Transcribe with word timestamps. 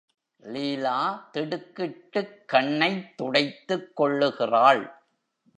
லீலா 0.37 1.29
திடுக்கிட்டுக் 1.33 2.47
கண்ணைத் 2.47 3.17
துடைத்துக் 3.17 3.95
கொள்ளுகிறாள். 3.95 4.99